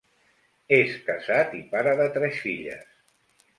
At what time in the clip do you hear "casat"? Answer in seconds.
1.09-1.53